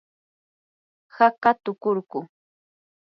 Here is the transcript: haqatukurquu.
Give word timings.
haqatukurquu. 1.15 2.19